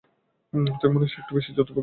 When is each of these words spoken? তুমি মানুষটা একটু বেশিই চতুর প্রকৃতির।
তুমি 0.79 0.93
মানুষটা 0.95 1.19
একটু 1.21 1.33
বেশিই 1.35 1.55
চতুর 1.57 1.65
প্রকৃতির। 1.67 1.79